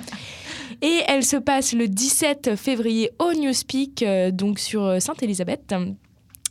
et 0.81 1.01
elle 1.07 1.23
se 1.23 1.37
passe 1.37 1.73
le 1.73 1.87
17 1.87 2.55
février 2.55 3.11
au 3.19 3.33
Newspeak, 3.33 4.03
euh, 4.03 4.31
donc 4.31 4.59
sur 4.59 4.83
euh, 4.83 4.99
Sainte-Élisabeth. 4.99 5.73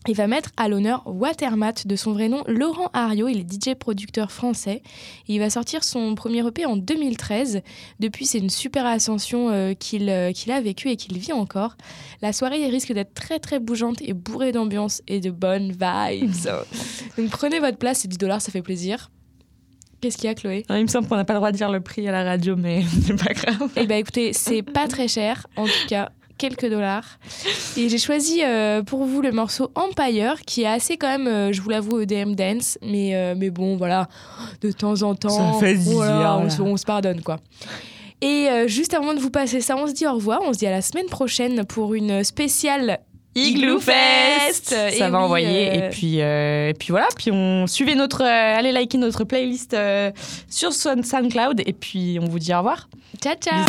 Il 0.08 0.16
va 0.16 0.26
mettre 0.26 0.48
à 0.56 0.66
l'honneur 0.68 1.02
Watermat 1.04 1.74
de 1.84 1.94
son 1.94 2.12
vrai 2.12 2.30
nom 2.30 2.42
Laurent 2.46 2.88
Ario, 2.94 3.28
il 3.28 3.40
est 3.40 3.52
DJ 3.52 3.74
producteur 3.74 4.32
français. 4.32 4.82
Il 5.28 5.40
va 5.40 5.50
sortir 5.50 5.84
son 5.84 6.14
premier 6.14 6.46
EP 6.46 6.64
en 6.64 6.78
2013. 6.78 7.60
Depuis, 7.98 8.24
c'est 8.24 8.38
une 8.38 8.48
super 8.48 8.86
ascension 8.86 9.50
euh, 9.50 9.74
qu'il 9.74 10.08
euh, 10.08 10.32
qu'il 10.32 10.52
a 10.52 10.60
vécue 10.62 10.88
et 10.88 10.96
qu'il 10.96 11.18
vit 11.18 11.34
encore. 11.34 11.76
La 12.22 12.32
soirée 12.32 12.66
risque 12.68 12.92
d'être 12.92 13.12
très 13.12 13.40
très 13.40 13.58
bougeante 13.58 14.00
et 14.00 14.14
bourrée 14.14 14.52
d'ambiance 14.52 15.02
et 15.06 15.20
de 15.20 15.30
bonnes 15.30 15.72
vibes. 15.72 16.32
Donc 17.18 17.28
prenez 17.28 17.60
votre 17.60 17.76
place, 17.76 17.98
c'est 17.98 18.08
10 18.08 18.16
dollars, 18.16 18.40
ça 18.40 18.50
fait 18.50 18.62
plaisir. 18.62 19.10
Qu'est-ce 20.00 20.16
qu'il 20.16 20.26
y 20.26 20.30
a, 20.30 20.34
Chloé 20.34 20.64
Non, 20.70 20.76
il 20.76 20.82
me 20.82 20.88
semble 20.88 21.08
qu'on 21.08 21.16
n'a 21.16 21.24
pas 21.24 21.34
le 21.34 21.40
droit 21.40 21.52
de 21.52 21.56
dire 21.56 21.70
le 21.70 21.80
prix 21.80 22.08
à 22.08 22.12
la 22.12 22.24
radio, 22.24 22.56
mais 22.56 22.82
c'est 23.02 23.22
pas 23.22 23.34
grave. 23.34 23.70
Eh 23.76 23.86
ben 23.86 23.98
écoutez, 23.98 24.32
c'est 24.32 24.62
pas 24.62 24.88
très 24.88 25.08
cher, 25.08 25.46
en 25.56 25.66
tout 25.66 25.86
cas 25.88 26.10
quelques 26.40 26.70
dollars. 26.70 27.18
Et 27.76 27.90
j'ai 27.90 27.98
choisi 27.98 28.42
euh, 28.42 28.82
pour 28.82 29.04
vous 29.04 29.20
le 29.20 29.30
morceau 29.30 29.70
Empire, 29.74 30.40
qui 30.46 30.62
est 30.62 30.66
assez 30.66 30.96
quand 30.96 31.08
même, 31.08 31.28
euh, 31.28 31.52
je 31.52 31.60
vous 31.60 31.68
l'avoue, 31.68 32.00
EDM 32.00 32.34
dance, 32.34 32.78
mais, 32.82 33.14
euh, 33.14 33.34
mais 33.36 33.50
bon, 33.50 33.76
voilà, 33.76 34.08
de 34.62 34.72
temps 34.72 35.02
en 35.02 35.14
temps, 35.14 35.52
Ça 35.52 35.60
fait 35.60 35.74
voilà, 35.74 36.38
on, 36.38 36.48
se, 36.48 36.62
on 36.62 36.76
se 36.78 36.86
pardonne 36.86 37.20
quoi. 37.20 37.38
Et 38.22 38.48
juste 38.66 38.92
avant 38.92 39.14
de 39.14 39.18
vous 39.18 39.30
passer 39.30 39.62
ça, 39.62 39.76
on 39.76 39.86
se 39.86 39.92
dit 39.92 40.06
au 40.06 40.12
revoir, 40.12 40.40
on 40.44 40.52
se 40.52 40.58
dit 40.58 40.66
à 40.66 40.70
la 40.70 40.82
semaine 40.82 41.06
prochaine 41.06 41.64
pour 41.64 41.94
une 41.94 42.22
spéciale 42.22 43.00
Igloo 43.34 43.78
Fest. 43.78 44.70
Ça 44.70 44.90
Et 44.90 44.98
va 44.98 45.08
oui, 45.08 45.14
envoyer. 45.24 45.68
euh, 45.70 45.86
Et, 45.86 45.90
puis, 45.90 46.20
euh, 46.20 46.68
et 46.70 46.74
puis 46.74 46.88
voilà. 46.90 47.06
Puis 47.16 47.30
on 47.30 47.66
suivez 47.66 47.94
notre. 47.94 48.22
euh, 48.22 48.58
allez 48.58 48.72
liker 48.72 48.98
notre 48.98 49.24
playlist 49.24 49.74
euh, 49.74 50.10
sur 50.48 50.72
Sound- 50.72 51.04
SoundCloud. 51.04 51.62
Et 51.66 51.72
puis 51.72 52.18
on 52.20 52.26
vous 52.28 52.38
dit 52.38 52.52
au 52.54 52.58
revoir. 52.58 52.88
Ciao, 53.22 53.34
ciao 53.40 53.64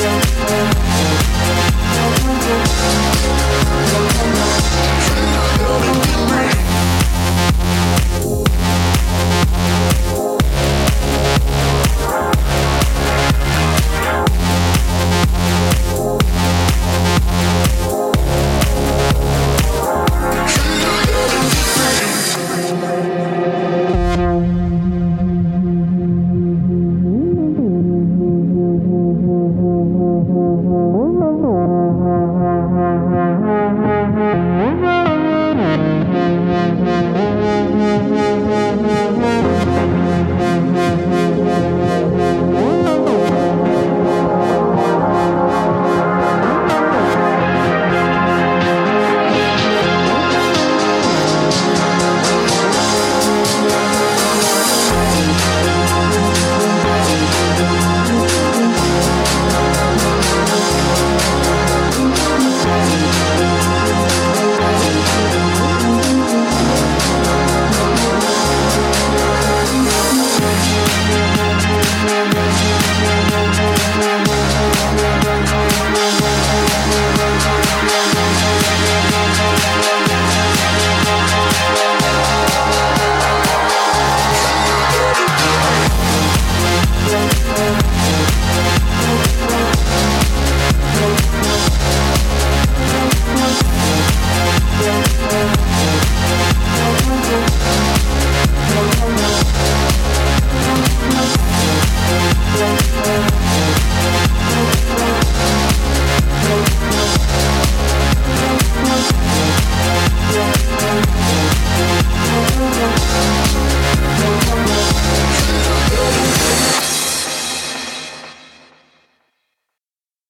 Yeah. 0.00 0.47